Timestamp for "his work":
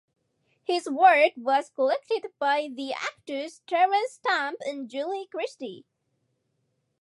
0.63-1.33